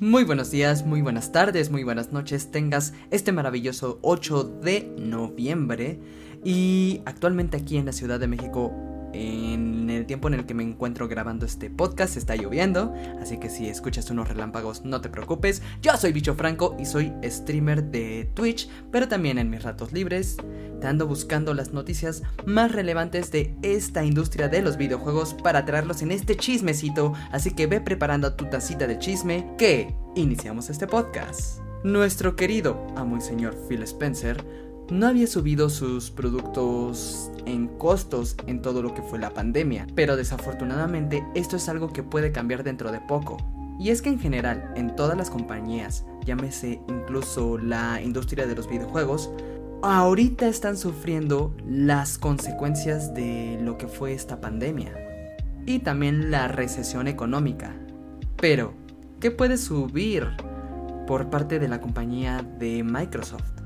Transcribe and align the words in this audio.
Muy 0.00 0.22
buenos 0.22 0.52
días, 0.52 0.86
muy 0.86 1.02
buenas 1.02 1.32
tardes, 1.32 1.70
muy 1.70 1.82
buenas 1.82 2.12
noches, 2.12 2.52
tengas 2.52 2.94
este 3.10 3.32
maravilloso 3.32 3.98
8 4.02 4.44
de 4.62 4.94
noviembre. 4.96 5.98
Y 6.44 7.02
actualmente 7.04 7.56
aquí 7.56 7.78
en 7.78 7.86
la 7.86 7.92
Ciudad 7.92 8.20
de 8.20 8.28
México 8.28 8.72
tiempo 10.08 10.26
en 10.26 10.34
el 10.34 10.46
que 10.46 10.54
me 10.54 10.64
encuentro 10.64 11.06
grabando 11.06 11.46
este 11.46 11.70
podcast 11.70 12.16
está 12.16 12.34
lloviendo, 12.34 12.92
así 13.20 13.38
que 13.38 13.48
si 13.48 13.68
escuchas 13.68 14.10
unos 14.10 14.26
relámpagos 14.26 14.84
no 14.84 15.00
te 15.00 15.08
preocupes. 15.08 15.62
Yo 15.80 15.96
soy 15.96 16.12
Bicho 16.12 16.34
Franco 16.34 16.74
y 16.80 16.86
soy 16.86 17.12
streamer 17.22 17.84
de 17.84 18.28
Twitch, 18.34 18.68
pero 18.90 19.06
también 19.06 19.38
en 19.38 19.50
mis 19.50 19.62
ratos 19.62 19.92
libres 19.92 20.36
te 20.80 20.86
ando 20.86 21.06
buscando 21.06 21.54
las 21.54 21.72
noticias 21.72 22.22
más 22.46 22.72
relevantes 22.72 23.30
de 23.30 23.54
esta 23.62 24.04
industria 24.04 24.48
de 24.48 24.62
los 24.62 24.76
videojuegos 24.76 25.34
para 25.34 25.64
traerlos 25.64 26.02
en 26.02 26.10
este 26.10 26.36
chismecito, 26.36 27.12
así 27.30 27.52
que 27.52 27.68
ve 27.68 27.80
preparando 27.80 28.34
tu 28.34 28.46
tacita 28.46 28.88
de 28.88 28.98
chisme 28.98 29.54
que 29.58 29.94
iniciamos 30.16 30.70
este 30.70 30.88
podcast. 30.88 31.60
Nuestro 31.84 32.34
querido 32.34 32.84
amo 32.96 33.18
y 33.18 33.20
señor 33.20 33.54
Phil 33.68 33.82
Spencer 33.84 34.67
no 34.90 35.06
había 35.06 35.26
subido 35.26 35.68
sus 35.68 36.10
productos 36.10 37.30
en 37.44 37.68
costos 37.68 38.36
en 38.46 38.62
todo 38.62 38.82
lo 38.82 38.94
que 38.94 39.02
fue 39.02 39.18
la 39.18 39.34
pandemia, 39.34 39.86
pero 39.94 40.16
desafortunadamente 40.16 41.24
esto 41.34 41.56
es 41.56 41.68
algo 41.68 41.92
que 41.92 42.02
puede 42.02 42.32
cambiar 42.32 42.64
dentro 42.64 42.90
de 42.90 43.00
poco. 43.00 43.36
Y 43.78 43.90
es 43.90 44.02
que 44.02 44.08
en 44.08 44.18
general, 44.18 44.72
en 44.76 44.96
todas 44.96 45.16
las 45.16 45.30
compañías, 45.30 46.04
llámese 46.24 46.80
incluso 46.88 47.58
la 47.58 48.00
industria 48.02 48.46
de 48.46 48.56
los 48.56 48.68
videojuegos, 48.68 49.30
ahorita 49.82 50.48
están 50.48 50.76
sufriendo 50.76 51.54
las 51.66 52.18
consecuencias 52.18 53.14
de 53.14 53.58
lo 53.62 53.78
que 53.78 53.86
fue 53.86 54.14
esta 54.14 54.40
pandemia. 54.40 54.92
Y 55.66 55.80
también 55.80 56.30
la 56.30 56.48
recesión 56.48 57.06
económica. 57.06 57.76
Pero, 58.36 58.72
¿qué 59.20 59.30
puede 59.30 59.58
subir 59.58 60.26
por 61.06 61.30
parte 61.30 61.58
de 61.58 61.68
la 61.68 61.80
compañía 61.80 62.42
de 62.58 62.82
Microsoft? 62.82 63.57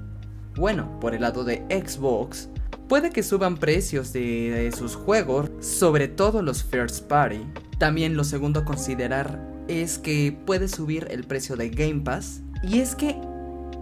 Bueno, 0.57 1.01
por 1.01 1.15
el 1.15 1.23
lado 1.23 1.45
de 1.45 1.65
Xbox, 1.71 2.49
puede 2.89 3.11
que 3.11 3.23
suban 3.23 3.57
precios 3.57 4.13
de, 4.13 4.71
sus 4.77 4.97
juegos, 4.97 5.51
sobre 5.61 6.09
todo 6.09 6.43
los 6.43 6.63
first 6.63 7.07
party. 7.09 7.41
También 7.79 8.17
lo 8.17 8.25
segundo 8.25 8.61
a 8.61 8.65
considerar 8.65 9.41
es 9.69 9.99
que 9.99 10.37
puede 10.45 10.69
subir 10.69 11.09
el 11.11 11.25
precio 11.25 11.57
de 11.57 11.71
Game 11.71 12.03
Pass. 12.03 12.43
Y 12.63 12.81
es 12.81 12.95
que 12.95 13.17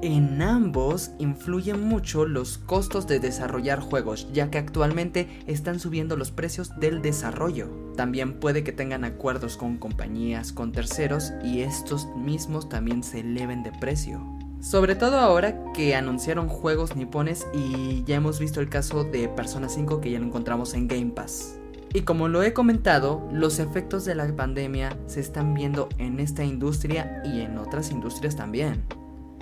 en 0.02 0.40
ambos 0.40 1.10
influyen 1.18 1.82
mucho 1.82 2.24
los 2.24 2.56
costos 2.56 3.06
de 3.06 3.18
desarrollar 3.18 3.80
juegos, 3.80 4.28
ya 4.32 4.50
que 4.50 4.58
actualmente 4.58 5.28
están 5.46 5.80
subiendo 5.80 6.16
los 6.16 6.30
precios 6.30 6.70
del 6.78 7.02
desarrollo. 7.02 7.68
También 7.96 8.38
puede 8.38 8.62
que 8.62 8.72
tengan 8.72 9.04
acuerdos 9.04 9.56
con 9.56 9.76
compañías, 9.76 10.52
con 10.52 10.70
terceros, 10.70 11.32
y 11.44 11.60
estos 11.60 12.06
mismos 12.16 12.68
también 12.68 13.02
se 13.02 13.20
eleven 13.20 13.62
de 13.62 13.72
precio. 13.72 14.39
Sobre 14.60 14.94
todo 14.94 15.18
ahora 15.18 15.72
que 15.72 15.94
anunciaron 15.94 16.48
juegos 16.48 16.94
nipones 16.94 17.46
y 17.54 18.04
ya 18.04 18.16
hemos 18.16 18.38
visto 18.38 18.60
el 18.60 18.68
caso 18.68 19.04
de 19.04 19.28
Persona 19.28 19.68
5 19.68 20.00
que 20.00 20.10
ya 20.10 20.18
lo 20.18 20.26
encontramos 20.26 20.74
en 20.74 20.86
Game 20.86 21.12
Pass. 21.12 21.58
Y 21.94 22.02
como 22.02 22.28
lo 22.28 22.42
he 22.42 22.52
comentado, 22.52 23.26
los 23.32 23.58
efectos 23.58 24.04
de 24.04 24.14
la 24.14 24.36
pandemia 24.36 24.96
se 25.06 25.20
están 25.20 25.54
viendo 25.54 25.88
en 25.98 26.20
esta 26.20 26.44
industria 26.44 27.22
y 27.24 27.40
en 27.40 27.58
otras 27.58 27.90
industrias 27.90 28.36
también. 28.36 28.84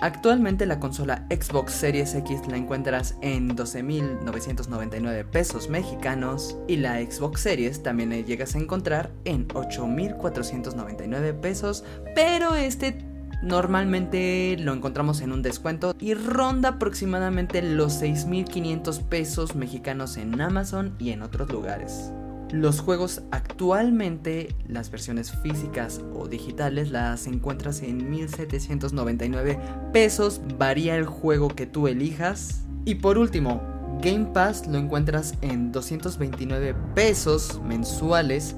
Actualmente 0.01 0.65
la 0.65 0.79
consola 0.79 1.27
Xbox 1.29 1.73
Series 1.73 2.15
X 2.15 2.47
la 2.47 2.55
encuentras 2.55 3.15
en 3.21 3.57
12.999 3.57 5.25
pesos 5.25 5.69
mexicanos 5.69 6.57
y 6.69 6.77
la 6.77 7.01
Xbox 7.01 7.41
Series 7.41 7.83
también 7.83 8.11
la 8.11 8.19
llegas 8.21 8.55
a 8.55 8.59
encontrar 8.59 9.11
en 9.25 9.49
8.499 9.49 11.33
pesos, 11.41 11.83
pero 12.15 12.55
este 12.55 13.08
Normalmente 13.41 14.57
lo 14.59 14.73
encontramos 14.73 15.21
en 15.21 15.31
un 15.31 15.41
descuento 15.41 15.95
y 15.97 16.13
ronda 16.13 16.69
aproximadamente 16.69 17.61
los 17.61 18.01
6.500 18.01 19.03
pesos 19.03 19.55
mexicanos 19.55 20.17
en 20.17 20.41
Amazon 20.41 20.93
y 20.99 21.11
en 21.11 21.21
otros 21.21 21.49
lugares. 21.49 22.11
Los 22.51 22.81
juegos 22.81 23.21
actualmente, 23.31 24.55
las 24.67 24.91
versiones 24.91 25.31
físicas 25.31 26.01
o 26.13 26.27
digitales, 26.27 26.91
las 26.91 27.27
encuentras 27.27 27.81
en 27.81 28.09
1799 28.09 29.59
pesos, 29.93 30.41
varía 30.57 30.97
el 30.97 31.05
juego 31.05 31.47
que 31.47 31.65
tú 31.65 31.87
elijas. 31.87 32.65
Y 32.83 32.95
por 32.95 33.17
último, 33.17 33.61
Game 34.01 34.25
Pass 34.33 34.67
lo 34.67 34.79
encuentras 34.79 35.35
en 35.41 35.71
229 35.71 36.75
pesos 36.93 37.61
mensuales, 37.63 38.57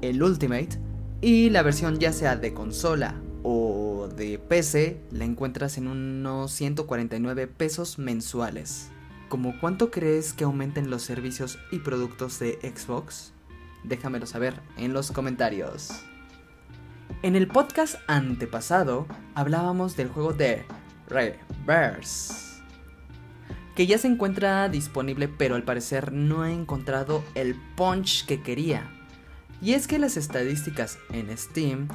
el 0.00 0.22
Ultimate, 0.22 0.80
y 1.20 1.50
la 1.50 1.62
versión 1.62 1.98
ya 1.98 2.12
sea 2.12 2.36
de 2.36 2.52
consola 2.54 3.14
de 4.08 4.38
PC 4.38 5.00
la 5.10 5.24
encuentras 5.24 5.78
en 5.78 5.88
unos 5.88 6.52
149 6.52 7.46
pesos 7.46 7.98
mensuales. 7.98 8.88
¿Cómo 9.28 9.58
cuánto 9.60 9.90
crees 9.90 10.32
que 10.32 10.44
aumenten 10.44 10.90
los 10.90 11.02
servicios 11.02 11.58
y 11.72 11.80
productos 11.80 12.38
de 12.38 12.58
Xbox? 12.62 13.32
Déjamelo 13.82 14.26
saber 14.26 14.60
en 14.76 14.92
los 14.92 15.12
comentarios. 15.12 15.90
En 17.22 17.36
el 17.36 17.48
podcast 17.48 17.96
antepasado 18.06 19.06
hablábamos 19.34 19.96
del 19.96 20.08
juego 20.08 20.32
de 20.32 20.64
Reverse, 21.08 22.62
que 23.74 23.86
ya 23.86 23.98
se 23.98 24.08
encuentra 24.08 24.68
disponible 24.68 25.28
pero 25.28 25.54
al 25.54 25.64
parecer 25.64 26.12
no 26.12 26.42
ha 26.42 26.52
encontrado 26.52 27.24
el 27.34 27.54
punch 27.76 28.26
que 28.26 28.42
quería. 28.42 28.90
Y 29.60 29.72
es 29.72 29.86
que 29.86 29.98
las 29.98 30.16
estadísticas 30.16 30.98
en 31.10 31.36
Steam 31.36 31.88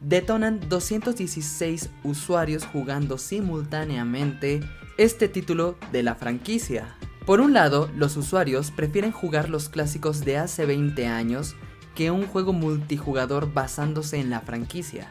detonan 0.00 0.60
216 0.68 1.90
usuarios 2.04 2.64
jugando 2.64 3.18
simultáneamente 3.18 4.60
este 4.98 5.28
título 5.28 5.76
de 5.92 6.02
la 6.02 6.14
franquicia. 6.14 6.96
Por 7.24 7.40
un 7.40 7.52
lado, 7.52 7.90
los 7.96 8.16
usuarios 8.16 8.70
prefieren 8.70 9.12
jugar 9.12 9.50
los 9.50 9.68
clásicos 9.68 10.24
de 10.24 10.38
hace 10.38 10.64
20 10.64 11.06
años 11.06 11.56
que 11.94 12.10
un 12.10 12.26
juego 12.26 12.52
multijugador 12.52 13.52
basándose 13.52 14.18
en 14.18 14.30
la 14.30 14.40
franquicia. 14.40 15.08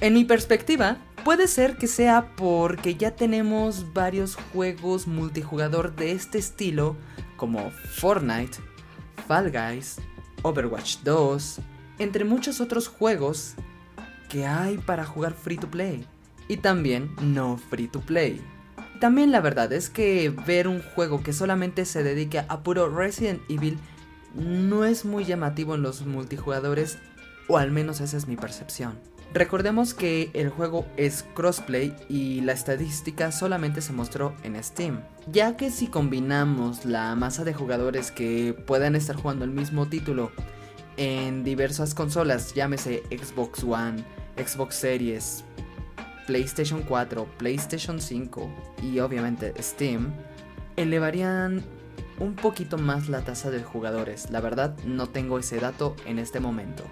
En 0.00 0.14
mi 0.14 0.24
perspectiva, 0.24 0.98
puede 1.24 1.48
ser 1.48 1.76
que 1.76 1.86
sea 1.86 2.34
porque 2.36 2.94
ya 2.96 3.12
tenemos 3.12 3.92
varios 3.92 4.36
juegos 4.52 5.06
multijugador 5.06 5.94
de 5.96 6.12
este 6.12 6.38
estilo 6.38 6.96
como 7.36 7.70
Fortnite, 7.70 8.58
Fall 9.26 9.50
Guys, 9.50 9.96
Overwatch 10.42 10.98
2, 10.98 11.60
entre 11.98 12.24
muchos 12.24 12.60
otros 12.60 12.88
juegos 12.88 13.54
que 14.32 14.46
hay 14.46 14.78
para 14.78 15.04
jugar 15.04 15.34
free 15.34 15.58
to 15.58 15.70
play 15.70 16.06
y 16.48 16.56
también 16.56 17.10
no 17.20 17.58
free 17.58 17.86
to 17.86 18.00
play. 18.00 18.40
También 18.98 19.30
la 19.30 19.42
verdad 19.42 19.70
es 19.74 19.90
que 19.90 20.30
ver 20.46 20.68
un 20.68 20.80
juego 20.80 21.22
que 21.22 21.34
solamente 21.34 21.84
se 21.84 22.02
dedica 22.02 22.46
a 22.48 22.62
puro 22.62 22.88
Resident 22.88 23.42
Evil 23.50 23.78
no 24.34 24.86
es 24.86 25.04
muy 25.04 25.26
llamativo 25.26 25.74
en 25.74 25.82
los 25.82 26.06
multijugadores, 26.06 26.96
o 27.46 27.58
al 27.58 27.72
menos 27.72 28.00
esa 28.00 28.16
es 28.16 28.26
mi 28.26 28.36
percepción. 28.36 28.98
Recordemos 29.34 29.92
que 29.92 30.30
el 30.32 30.48
juego 30.48 30.86
es 30.96 31.26
crossplay 31.34 31.94
y 32.08 32.40
la 32.40 32.52
estadística 32.52 33.32
solamente 33.32 33.82
se 33.82 33.92
mostró 33.92 34.34
en 34.44 34.62
Steam, 34.64 35.02
ya 35.30 35.58
que 35.58 35.70
si 35.70 35.88
combinamos 35.88 36.86
la 36.86 37.14
masa 37.16 37.44
de 37.44 37.52
jugadores 37.52 38.10
que 38.10 38.54
puedan 38.66 38.94
estar 38.96 39.16
jugando 39.16 39.44
el 39.44 39.50
mismo 39.50 39.88
título 39.88 40.32
en 40.96 41.44
diversas 41.44 41.94
consolas, 41.94 42.54
llámese 42.54 43.02
Xbox 43.10 43.64
One, 43.64 44.04
Xbox 44.36 44.76
Series, 44.76 45.44
PlayStation 46.26 46.82
4, 46.82 47.26
PlayStation 47.38 48.00
5 48.00 48.50
y 48.82 49.00
obviamente 49.00 49.52
Steam, 49.60 50.12
elevarían 50.76 51.62
un 52.18 52.34
poquito 52.34 52.78
más 52.78 53.08
la 53.08 53.22
tasa 53.22 53.50
de 53.50 53.62
jugadores. 53.62 54.30
La 54.30 54.40
verdad 54.40 54.76
no 54.84 55.08
tengo 55.08 55.38
ese 55.38 55.58
dato 55.58 55.96
en 56.06 56.18
este 56.18 56.40
momento. 56.40 56.84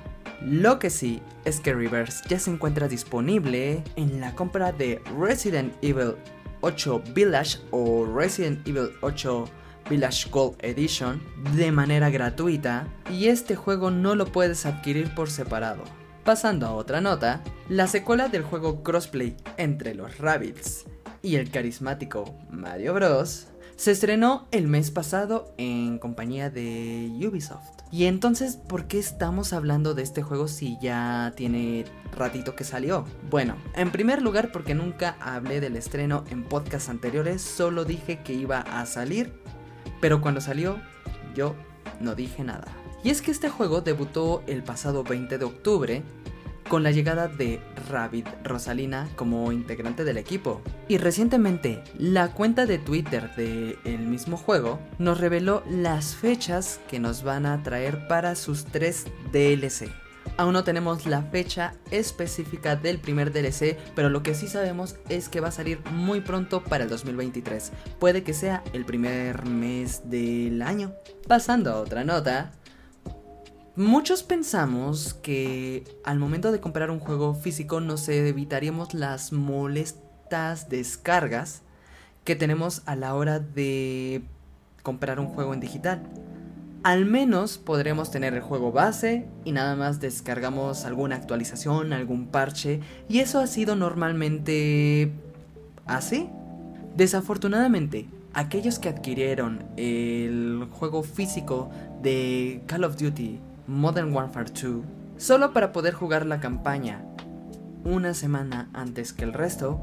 Lo 0.43 0.79
que 0.79 0.91
sí 0.91 1.21
es 1.45 1.61
que 1.61 1.75
Reverse 1.75 2.25
ya 2.29 2.39
se 2.39 2.51
encuentra 2.51 2.89
disponible 2.89 3.85
en 3.97 4.21
la 4.21 4.35
compra 4.35 4.73
de 4.73 5.01
Resident 5.19 5.75
Evil 5.83 6.15
8 6.63 7.03
Village 7.15 7.59
o 7.71 8.07
Resident 8.07 8.67
Evil 8.67 8.91
8 9.03 9.45
Village 9.89 10.31
Gold 10.31 10.57
Edition 10.61 11.21
de 11.57 11.73
manera 11.73 12.11
gratuita 12.11 12.87
y 13.11 13.27
este 13.27 13.55
juego 13.55 13.91
no 13.91 14.15
lo 14.15 14.27
puedes 14.27 14.65
adquirir 14.65 15.15
por 15.15 15.31
separado. 15.31 16.00
Pasando 16.31 16.69
a 16.69 16.75
otra 16.75 17.01
nota, 17.01 17.43
la 17.69 17.89
secuela 17.89 18.29
del 18.29 18.45
juego 18.45 18.85
crossplay 18.85 19.37
entre 19.57 19.97
los 19.97 20.19
Rabbits 20.19 20.85
y 21.23 21.35
el 21.35 21.51
carismático 21.51 22.37
Mario 22.53 22.95
Bros. 22.95 23.49
se 23.75 23.91
estrenó 23.91 24.47
el 24.53 24.69
mes 24.69 24.93
pasado 24.93 25.53
en 25.59 25.99
compañía 25.99 26.49
de 26.49 27.11
Ubisoft. 27.29 27.81
Y 27.91 28.05
entonces, 28.05 28.55
¿por 28.57 28.87
qué 28.87 29.01
estamos 29.01 29.53
hablando 29.53 29.95
de 29.95 30.05
este 30.05 30.23
juego 30.23 30.47
si 30.47 30.79
ya 30.81 31.33
tiene 31.35 31.85
ratito 32.17 32.55
que 32.55 32.63
salió? 32.63 33.07
Bueno, 33.29 33.57
en 33.75 33.91
primer 33.91 34.23
lugar 34.23 34.53
porque 34.53 34.77
nunca 34.77 35.17
hablé 35.19 35.61
del 35.61 35.75
estreno 35.75 36.23
en 36.31 36.45
podcasts 36.45 36.91
anteriores, 36.91 37.43
solo 37.43 37.85
dije 37.85 38.21
que 38.23 38.35
iba 38.35 38.61
a 38.61 38.87
salir, 38.87 39.33
pero 40.01 40.21
cuando 40.21 40.41
salió 40.41 40.81
yo 41.35 41.57
no 41.99 42.15
dije 42.15 42.45
nada. 42.45 42.69
Y 43.03 43.11
es 43.11 43.23
que 43.23 43.31
este 43.31 43.49
juego 43.49 43.81
debutó 43.81 44.43
el 44.47 44.63
pasado 44.63 45.03
20 45.03 45.39
de 45.39 45.45
octubre 45.45 46.03
con 46.71 46.85
la 46.85 46.93
llegada 46.93 47.27
de 47.27 47.61
Rabbit 47.91 48.29
Rosalina 48.45 49.09
como 49.17 49.51
integrante 49.51 50.05
del 50.05 50.19
equipo. 50.19 50.63
Y 50.87 50.99
recientemente, 50.99 51.83
la 51.99 52.29
cuenta 52.29 52.65
de 52.65 52.79
Twitter 52.79 53.35
del 53.35 53.77
el 53.85 54.07
mismo 54.07 54.37
juego 54.37 54.79
nos 54.99 55.19
reveló 55.19 55.65
las 55.69 56.15
fechas 56.15 56.81
que 56.89 57.01
nos 57.01 57.25
van 57.25 57.45
a 57.45 57.61
traer 57.65 58.07
para 58.07 58.37
sus 58.37 58.65
tres 58.65 59.07
DLC. 59.33 59.91
Aún 60.37 60.53
no 60.53 60.63
tenemos 60.63 61.07
la 61.07 61.23
fecha 61.23 61.75
específica 61.91 62.77
del 62.77 63.01
primer 63.01 63.33
DLC, 63.33 63.77
pero 63.97 64.09
lo 64.09 64.23
que 64.23 64.37
sí 64.37 64.47
sabemos 64.47 64.95
es 65.09 65.29
que 65.29 65.41
va 65.41 65.49
a 65.49 65.53
salir 65.53 65.81
muy 65.91 66.21
pronto 66.21 66.63
para 66.63 66.85
el 66.85 66.91
2023. 66.91 67.73
Puede 67.99 68.23
que 68.23 68.33
sea 68.33 68.63
el 68.73 68.85
primer 68.85 69.45
mes 69.45 70.09
del 70.09 70.63
año. 70.63 70.95
Pasando 71.27 71.73
a 71.73 71.81
otra 71.81 72.05
nota, 72.05 72.53
Muchos 73.81 74.23
pensamos 74.23 75.15
que 75.15 75.85
al 76.05 76.19
momento 76.19 76.53
de 76.53 76.61
comprar 76.61 76.91
un 76.91 76.99
juego 76.99 77.33
físico 77.33 77.81
nos 77.81 78.07
evitaríamos 78.11 78.93
las 78.93 79.33
molestas 79.33 80.69
descargas 80.69 81.63
que 82.25 82.37
tenemos 82.37 82.83
a 82.85 82.95
la 82.95 83.15
hora 83.15 83.39
de 83.41 84.21
comprar 84.83 85.19
un 85.19 85.29
juego 85.29 85.55
en 85.55 85.61
digital. 85.61 86.03
Al 86.83 87.07
menos 87.07 87.57
podremos 87.57 88.11
tener 88.11 88.35
el 88.35 88.43
juego 88.43 88.71
base 88.71 89.27
y 89.47 89.53
nada 89.53 89.77
más 89.77 89.99
descargamos 89.99 90.85
alguna 90.85 91.17
actualización, 91.17 91.95
algún 91.95 92.27
parche 92.27 92.81
y 93.09 93.21
eso 93.21 93.41
ha 93.41 93.47
sido 93.47 93.77
normalmente 93.77 95.11
así. 95.87 96.29
Desafortunadamente, 96.99 98.09
aquellos 98.35 98.79
que 98.79 98.91
adquirieron 98.91 99.65
el 99.79 100.69
juego 100.71 101.03
físico 101.03 101.71
de 102.03 102.63
Call 102.67 102.85
of 102.85 102.99
Duty 102.99 103.41
Modern 103.71 104.13
Warfare 104.13 104.51
2 104.51 104.85
solo 105.17 105.53
para 105.53 105.71
poder 105.71 105.95
jugar 105.95 106.27
la 106.27 106.41
campaña 106.41 107.05
una 107.85 108.15
semana 108.15 108.69
antes 108.73 109.13
que 109.13 109.25
el 109.25 109.33
resto, 109.33 109.83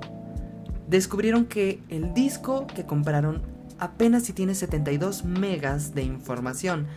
descubrieron 0.88 1.46
que 1.46 1.82
el 1.90 2.14
disco 2.14 2.68
que 2.68 2.86
compraron 2.86 3.42
apenas 3.80 4.24
si 4.24 4.34
tiene 4.34 4.56
72 4.56 5.24
megas 5.24 5.94
de 5.96 6.04
información 6.04 6.88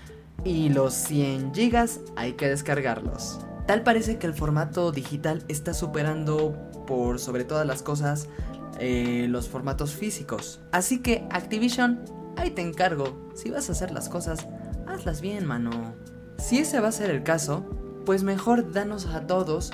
y 0.44 0.70
los 0.70 0.94
100 0.94 1.54
gigas 1.54 2.00
hay 2.16 2.32
que 2.32 2.48
descargarlos. 2.48 3.38
Tal 3.66 3.82
parece 3.82 4.19
que 4.19 4.26
el 4.26 4.34
formato 4.34 4.90
digital 4.90 5.44
está 5.48 5.75
superando 5.75 6.56
por 6.87 7.19
sobre 7.19 7.44
todas 7.44 7.66
las 7.66 7.82
cosas 7.82 8.28
eh, 8.81 9.26
los 9.28 9.48
formatos 9.48 9.94
físicos. 9.94 10.60
Así 10.72 10.98
que 10.98 11.26
Activision, 11.31 12.00
ahí 12.37 12.50
te 12.50 12.62
encargo. 12.62 13.31
Si 13.34 13.50
vas 13.50 13.69
a 13.69 13.72
hacer 13.72 13.90
las 13.90 14.08
cosas, 14.08 14.48
hazlas 14.87 15.20
bien, 15.20 15.46
mano. 15.46 15.94
Si 16.40 16.58
ese 16.58 16.81
va 16.81 16.88
a 16.88 16.92
ser 16.92 17.10
el 17.10 17.22
caso, 17.22 17.64
pues 18.06 18.22
mejor 18.22 18.72
danos 18.72 19.06
a 19.06 19.26
todos 19.26 19.72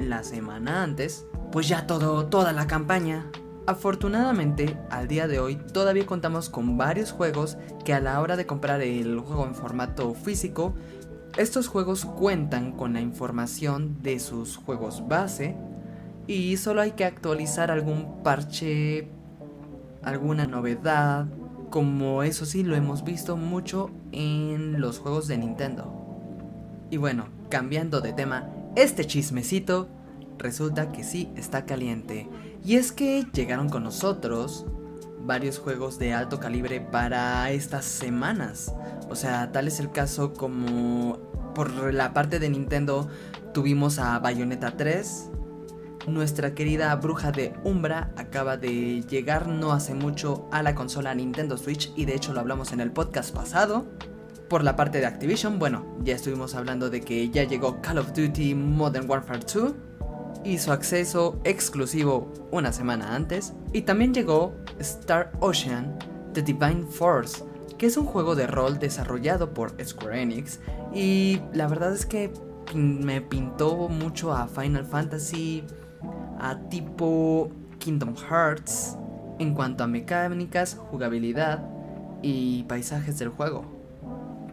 la 0.00 0.24
semana 0.24 0.82
antes, 0.82 1.26
pues 1.52 1.68
ya 1.68 1.86
todo, 1.86 2.26
toda 2.26 2.52
la 2.52 2.66
campaña. 2.66 3.30
Afortunadamente, 3.66 4.76
al 4.90 5.06
día 5.06 5.28
de 5.28 5.38
hoy 5.38 5.56
todavía 5.56 6.04
contamos 6.04 6.50
con 6.50 6.76
varios 6.76 7.12
juegos 7.12 7.56
que 7.84 7.94
a 7.94 8.00
la 8.00 8.20
hora 8.20 8.36
de 8.36 8.46
comprar 8.46 8.82
el 8.82 9.20
juego 9.20 9.46
en 9.46 9.54
formato 9.54 10.12
físico, 10.12 10.74
estos 11.38 11.68
juegos 11.68 12.04
cuentan 12.04 12.72
con 12.72 12.94
la 12.94 13.00
información 13.00 14.02
de 14.02 14.18
sus 14.18 14.56
juegos 14.56 15.06
base 15.06 15.56
y 16.26 16.56
solo 16.56 16.80
hay 16.80 16.90
que 16.90 17.04
actualizar 17.04 17.70
algún 17.70 18.22
parche, 18.24 19.08
alguna 20.02 20.46
novedad, 20.46 21.26
como 21.72 22.22
eso 22.22 22.44
sí 22.44 22.62
lo 22.62 22.76
hemos 22.76 23.02
visto 23.02 23.38
mucho 23.38 23.90
en 24.12 24.78
los 24.78 24.98
juegos 24.98 25.26
de 25.26 25.38
Nintendo. 25.38 25.90
Y 26.90 26.98
bueno, 26.98 27.28
cambiando 27.48 28.02
de 28.02 28.12
tema, 28.12 28.50
este 28.76 29.06
chismecito 29.06 29.88
resulta 30.38 30.92
que 30.92 31.02
sí 31.02 31.32
está 31.34 31.64
caliente. 31.64 32.28
Y 32.62 32.76
es 32.76 32.92
que 32.92 33.26
llegaron 33.32 33.70
con 33.70 33.84
nosotros 33.84 34.66
varios 35.24 35.58
juegos 35.58 35.98
de 35.98 36.12
alto 36.12 36.38
calibre 36.38 36.82
para 36.82 37.50
estas 37.50 37.86
semanas. 37.86 38.74
O 39.08 39.16
sea, 39.16 39.50
tal 39.50 39.66
es 39.66 39.80
el 39.80 39.90
caso 39.90 40.34
como 40.34 41.16
por 41.54 41.94
la 41.94 42.12
parte 42.12 42.38
de 42.38 42.50
Nintendo 42.50 43.08
tuvimos 43.54 43.98
a 43.98 44.18
Bayonetta 44.18 44.76
3. 44.76 45.30
Nuestra 46.06 46.52
querida 46.54 46.94
bruja 46.96 47.30
de 47.30 47.54
Umbra 47.62 48.10
acaba 48.16 48.56
de 48.56 49.02
llegar 49.02 49.46
no 49.46 49.70
hace 49.70 49.94
mucho 49.94 50.48
a 50.50 50.62
la 50.62 50.74
consola 50.74 51.14
Nintendo 51.14 51.56
Switch 51.56 51.92
y 51.94 52.06
de 52.06 52.16
hecho 52.16 52.32
lo 52.32 52.40
hablamos 52.40 52.72
en 52.72 52.80
el 52.80 52.90
podcast 52.90 53.32
pasado. 53.32 53.86
Por 54.48 54.64
la 54.64 54.74
parte 54.74 54.98
de 54.98 55.06
Activision, 55.06 55.60
bueno, 55.60 55.86
ya 56.02 56.16
estuvimos 56.16 56.56
hablando 56.56 56.90
de 56.90 57.02
que 57.02 57.30
ya 57.30 57.44
llegó 57.44 57.80
Call 57.80 57.98
of 57.98 58.12
Duty 58.14 58.54
Modern 58.54 59.08
Warfare 59.08 59.40
2 59.40 59.72
y 60.44 60.58
su 60.58 60.72
acceso 60.72 61.40
exclusivo 61.44 62.32
una 62.50 62.72
semana 62.72 63.14
antes. 63.14 63.52
Y 63.72 63.82
también 63.82 64.12
llegó 64.12 64.56
Star 64.80 65.30
Ocean 65.38 65.96
The 66.32 66.42
Divine 66.42 66.84
Force, 66.90 67.44
que 67.78 67.86
es 67.86 67.96
un 67.96 68.06
juego 68.06 68.34
de 68.34 68.48
rol 68.48 68.80
desarrollado 68.80 69.54
por 69.54 69.72
Square 69.82 70.20
Enix. 70.20 70.58
Y 70.92 71.40
la 71.52 71.68
verdad 71.68 71.94
es 71.94 72.06
que 72.06 72.32
me 72.74 73.20
pintó 73.20 73.88
mucho 73.88 74.32
a 74.32 74.48
Final 74.48 74.84
Fantasy, 74.84 75.64
a 76.42 76.58
tipo 76.68 77.50
Kingdom 77.78 78.14
Hearts, 78.16 78.98
en 79.38 79.54
cuanto 79.54 79.84
a 79.84 79.86
mecánicas, 79.86 80.76
jugabilidad 80.90 81.64
y 82.20 82.64
paisajes 82.64 83.18
del 83.18 83.30
juego. 83.30 83.64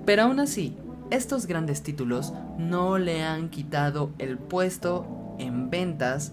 Pero 0.05 0.23
aún 0.23 0.39
así, 0.39 0.77
estos 1.09 1.45
grandes 1.47 1.83
títulos 1.83 2.33
no 2.57 2.97
le 2.97 3.23
han 3.23 3.49
quitado 3.49 4.11
el 4.19 4.37
puesto 4.37 5.35
en 5.39 5.69
ventas, 5.69 6.31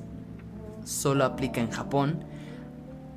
solo 0.84 1.24
aplica 1.24 1.60
en 1.60 1.70
Japón, 1.70 2.24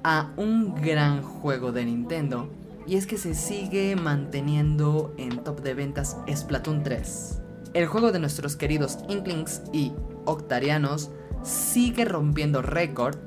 a 0.04 0.32
un 0.38 0.76
gran 0.76 1.22
juego 1.22 1.72
de 1.72 1.86
Nintendo 1.86 2.50
y 2.88 2.96
es 2.96 3.06
que 3.06 3.18
se 3.18 3.36
sigue 3.36 3.96
manteniendo 3.96 5.14
en 5.18 5.44
top 5.44 5.62
de 5.62 5.74
ventas 5.74 6.18
Splatoon 6.34 6.82
3. 6.82 7.42
El 7.74 7.86
juego 7.86 8.12
de 8.12 8.20
nuestros 8.20 8.56
queridos 8.56 8.98
Inklings 9.10 9.62
y 9.72 9.92
Octarianos 10.26 11.12
sigue 11.44 12.06
rompiendo 12.06 12.62
récord 12.62 13.18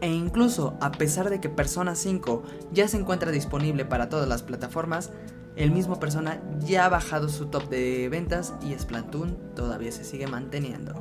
e 0.00 0.10
incluso 0.12 0.76
a 0.80 0.92
pesar 0.92 1.30
de 1.30 1.40
que 1.40 1.48
Persona 1.48 1.94
5 1.94 2.42
ya 2.72 2.88
se 2.88 2.98
encuentra 2.98 3.30
disponible 3.30 3.84
para 3.84 4.08
todas 4.08 4.28
las 4.28 4.42
plataformas, 4.42 5.10
el 5.56 5.72
mismo 5.72 5.98
persona 5.98 6.40
ya 6.60 6.84
ha 6.84 6.88
bajado 6.88 7.28
su 7.28 7.46
top 7.46 7.68
de 7.68 8.08
ventas 8.08 8.54
y 8.62 8.78
Splatoon 8.78 9.36
todavía 9.56 9.90
se 9.90 10.04
sigue 10.04 10.28
manteniendo. 10.28 10.94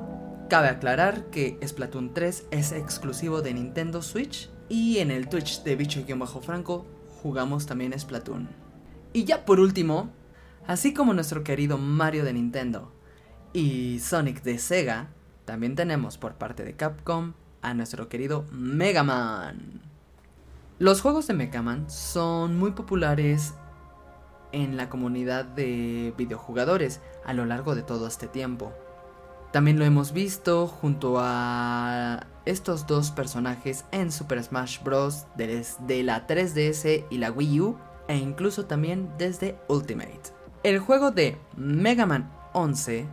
Cabe 0.50 0.70
aclarar 0.70 1.26
que 1.26 1.60
Splatoon 1.66 2.14
3 2.14 2.48
es 2.50 2.72
exclusivo 2.72 3.42
de 3.42 3.54
Nintendo 3.54 4.02
Switch 4.02 4.50
y 4.68 4.98
en 4.98 5.12
el 5.12 5.30
Twitch 5.30 5.62
de 5.64 5.76
Bicho-Franco 5.76 6.88
jugamos 7.22 7.68
también 7.68 7.98
Splatoon. 7.98 8.50
Y 9.14 9.26
ya 9.26 9.46
por 9.46 9.60
último, 9.60 10.10
así 10.66 10.94
como 10.94 11.14
nuestro 11.14 11.44
querido 11.44 11.78
Mario 11.78 12.24
de 12.24 12.34
Nintendo 12.34 12.92
y 13.54 14.00
Sonic 14.00 14.42
de 14.42 14.58
Sega, 14.58 15.10
también 15.48 15.76
tenemos 15.76 16.18
por 16.18 16.34
parte 16.34 16.66
de 16.66 16.76
Capcom 16.76 17.32
a 17.62 17.74
nuestro 17.74 18.10
querido 18.10 18.44
Mega 18.52 19.04
Man. 19.04 19.82
Los 20.78 21.00
juegos 21.02 21.26
de 21.28 21.34
Mega 21.34 21.62
Man 21.62 21.90
son 21.90 22.60
muy 22.60 22.72
populares 22.72 23.54
en 24.52 24.76
la 24.76 24.90
comunidad 24.90 25.46
de 25.46 26.14
videojugadores 26.18 27.00
a 27.26 27.34
lo 27.34 27.46
largo 27.46 27.76
de 27.76 27.82
todo 27.82 28.08
este 28.08 28.28
tiempo. 28.28 28.74
También 29.54 29.80
lo 29.80 29.86
hemos 29.86 30.12
visto 30.12 30.68
junto 30.68 31.16
a 31.18 32.28
estos 32.44 32.86
dos 32.86 33.12
personajes 33.12 33.86
en 33.92 34.12
Super 34.12 34.44
Smash 34.44 34.84
Bros. 34.84 35.28
desde 35.38 36.04
la 36.04 36.28
3DS 36.28 37.06
y 37.10 37.18
la 37.20 37.32
Wii 37.32 37.62
U 37.62 37.78
e 38.10 38.18
incluso 38.18 38.66
también 38.66 39.10
desde 39.18 39.58
Ultimate. 39.70 40.34
El 40.64 40.80
juego 40.80 41.12
de 41.12 41.38
Mega 41.56 42.06
Man 42.06 42.30
11 42.52 43.08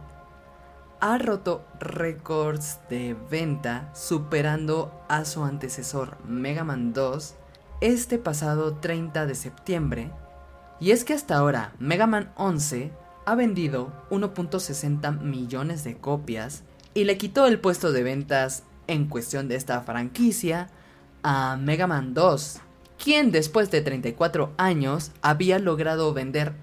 ha 1.04 1.18
roto 1.18 1.66
récords 1.80 2.80
de 2.88 3.14
venta 3.30 3.90
superando 3.94 5.04
a 5.06 5.26
su 5.26 5.44
antecesor 5.44 6.16
Mega 6.26 6.64
Man 6.64 6.94
2 6.94 7.34
este 7.82 8.16
pasado 8.16 8.76
30 8.76 9.26
de 9.26 9.34
septiembre. 9.34 10.10
Y 10.80 10.92
es 10.92 11.04
que 11.04 11.12
hasta 11.12 11.36
ahora 11.36 11.74
Mega 11.78 12.06
Man 12.06 12.32
11 12.36 12.90
ha 13.26 13.34
vendido 13.34 13.92
1.60 14.08 15.20
millones 15.20 15.84
de 15.84 15.98
copias 15.98 16.62
y 16.94 17.04
le 17.04 17.18
quitó 17.18 17.46
el 17.46 17.60
puesto 17.60 17.92
de 17.92 18.02
ventas 18.02 18.62
en 18.86 19.06
cuestión 19.06 19.46
de 19.46 19.56
esta 19.56 19.82
franquicia 19.82 20.70
a 21.22 21.58
Mega 21.58 21.86
Man 21.86 22.14
2, 22.14 22.60
quien 22.96 23.30
después 23.30 23.70
de 23.70 23.82
34 23.82 24.54
años 24.56 25.12
había 25.20 25.58
logrado 25.58 26.14
vender 26.14 26.54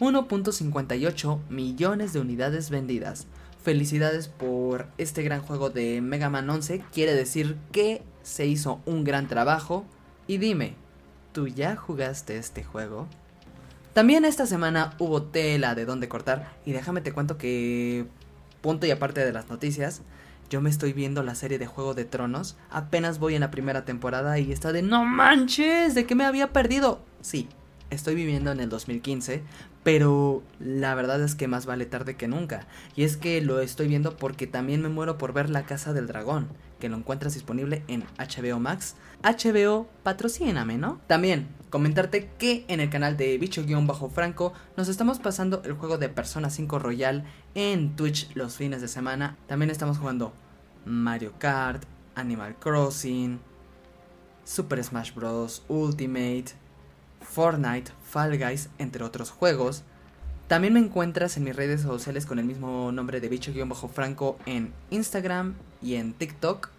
1.58 0.00 1.38
millones 1.48 2.12
de 2.12 2.20
unidades 2.20 2.70
vendidas. 2.70 3.26
Felicidades 3.62 4.28
por 4.28 4.88
este 4.98 5.22
gran 5.22 5.42
juego 5.42 5.70
de 5.70 6.00
Mega 6.00 6.30
Man 6.30 6.48
11, 6.50 6.82
quiere 6.92 7.14
decir 7.14 7.56
que 7.70 8.02
se 8.22 8.46
hizo 8.46 8.80
un 8.86 9.04
gran 9.04 9.28
trabajo. 9.28 9.84
Y 10.26 10.38
dime, 10.38 10.74
¿Tú 11.32 11.46
ya 11.46 11.76
jugaste 11.76 12.36
este 12.38 12.64
juego? 12.64 13.06
También 13.92 14.24
esta 14.24 14.46
semana 14.46 14.94
hubo 14.98 15.22
tela 15.22 15.76
de 15.76 15.84
dónde 15.84 16.08
cortar 16.08 16.52
y 16.66 16.72
déjame 16.72 17.00
te 17.02 17.12
cuento 17.12 17.38
que 17.38 18.06
punto 18.60 18.86
y 18.86 18.90
aparte 18.90 19.24
de 19.24 19.32
las 19.32 19.48
noticias, 19.48 20.02
yo 20.48 20.60
me 20.60 20.70
estoy 20.70 20.92
viendo 20.92 21.22
la 21.22 21.36
serie 21.36 21.58
de 21.58 21.66
Juego 21.66 21.94
de 21.94 22.04
Tronos, 22.04 22.56
apenas 22.68 23.20
voy 23.20 23.36
en 23.36 23.40
la 23.40 23.52
primera 23.52 23.84
temporada 23.84 24.38
y 24.40 24.50
está 24.50 24.72
de 24.72 24.82
no 24.82 25.04
manches, 25.04 25.94
¿de 25.94 26.04
qué 26.04 26.16
me 26.16 26.24
había 26.24 26.52
perdido? 26.52 27.00
Sí, 27.20 27.48
estoy 27.90 28.14
viviendo 28.14 28.50
en 28.50 28.60
el 28.60 28.68
2015, 28.68 29.42
pero 29.82 30.42
la 30.58 30.94
verdad 30.94 31.22
es 31.22 31.34
que 31.34 31.48
más 31.48 31.66
vale 31.66 31.86
tarde 31.86 32.16
que 32.16 32.28
nunca. 32.28 32.66
Y 32.96 33.04
es 33.04 33.16
que 33.16 33.40
lo 33.40 33.60
estoy 33.60 33.88
viendo 33.88 34.16
porque 34.16 34.46
también 34.46 34.82
me 34.82 34.88
muero 34.88 35.18
por 35.18 35.32
ver 35.32 35.50
La 35.50 35.64
Casa 35.64 35.92
del 35.92 36.06
Dragón, 36.06 36.48
que 36.78 36.88
lo 36.88 36.96
encuentras 36.96 37.34
disponible 37.34 37.82
en 37.88 38.04
HBO 38.18 38.58
Max. 38.58 38.96
HBO, 39.22 39.88
patrocíname, 40.02 40.78
¿no? 40.78 41.00
También, 41.06 41.48
comentarte 41.68 42.30
que 42.38 42.64
en 42.68 42.80
el 42.80 42.90
canal 42.90 43.16
de 43.16 43.36
Bicho-Franco 43.38 44.52
nos 44.76 44.88
estamos 44.88 45.18
pasando 45.18 45.62
el 45.64 45.74
juego 45.74 45.98
de 45.98 46.08
Persona 46.08 46.50
5 46.50 46.78
Royal 46.78 47.24
en 47.54 47.96
Twitch 47.96 48.34
los 48.34 48.56
fines 48.56 48.80
de 48.80 48.88
semana. 48.88 49.36
También 49.46 49.70
estamos 49.70 49.98
jugando 49.98 50.32
Mario 50.84 51.34
Kart, 51.38 51.84
Animal 52.14 52.56
Crossing, 52.58 53.40
Super 54.44 54.82
Smash 54.82 55.14
Bros. 55.14 55.62
Ultimate, 55.68 56.46
Fortnite, 57.20 57.92
Fall 58.02 58.38
Guys, 58.38 58.68
entre 58.78 59.04
otros 59.04 59.30
juegos. 59.30 59.82
También 60.48 60.74
me 60.74 60.80
encuentras 60.80 61.36
en 61.36 61.44
mis 61.44 61.54
redes 61.54 61.82
sociales 61.82 62.26
con 62.26 62.40
el 62.40 62.44
mismo 62.44 62.90
nombre 62.90 63.20
de 63.20 63.28
bicho-franco 63.28 64.36
en 64.46 64.72
Instagram 64.90 65.54
y 65.80 65.94
en 65.94 66.12
TikTok. 66.12 66.70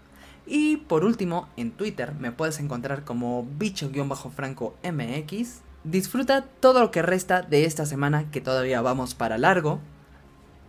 Y 0.45 0.77
por 0.77 1.05
último, 1.05 1.47
en 1.55 1.71
Twitter 1.71 2.13
me 2.19 2.31
puedes 2.33 2.59
encontrar 2.59 3.05
como 3.05 3.47
bicho-franco 3.57 4.75
mx. 4.83 5.61
Disfruta 5.83 6.43
todo 6.59 6.81
lo 6.81 6.91
que 6.91 7.01
resta 7.01 7.41
de 7.41 7.63
esta 7.65 7.85
semana 7.85 8.29
que 8.29 8.41
todavía 8.41 8.81
vamos 8.81 9.15
para 9.15 9.37
largo. 9.37 9.79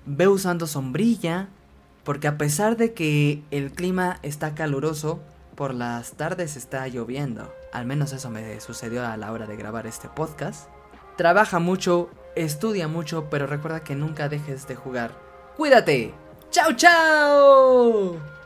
Ve 0.07 0.29
usando 0.29 0.67
sombrilla, 0.67 1.49
porque 2.05 2.29
a 2.29 2.39
pesar 2.39 2.77
de 2.77 2.93
que 2.93 3.43
el 3.51 3.73
clima 3.73 4.21
está 4.23 4.55
caluroso, 4.55 5.21
por 5.55 5.75
las 5.75 6.13
tardes 6.13 6.57
está 6.57 6.87
lloviendo. 6.89 7.53
Al 7.73 7.87
menos 7.87 8.13
eso 8.13 8.31
me 8.31 8.61
sucedió 8.61 9.07
a 9.07 9.17
la 9.17 9.33
hora 9.33 9.47
de 9.47 9.57
grabar 9.57 9.87
este 9.87 10.09
podcast. 10.09 10.69
Trabaja 11.17 11.59
mucho, 11.59 12.11
estudia 12.35 12.89
mucho, 12.89 13.29
pero 13.31 13.47
recuerda 13.47 13.85
que 13.85 13.95
nunca 13.95 14.29
dejes 14.29 14.67
de 14.67 14.77
jugar. 14.77 15.13
¡Cuídate! 15.57 16.15
¡Chao, 16.51 16.73
chao! 16.73 18.42